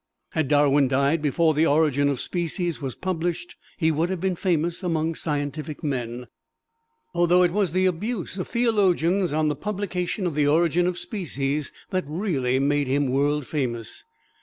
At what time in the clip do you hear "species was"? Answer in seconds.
2.19-2.95